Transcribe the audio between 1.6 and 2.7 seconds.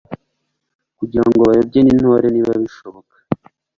n'intore niba